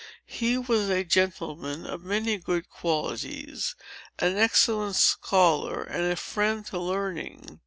[0.25, 3.75] He was a gentleman of many good qualities,
[4.17, 7.59] an excellent scholar, and a friend to learning.